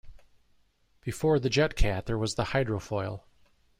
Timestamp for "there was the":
2.07-2.45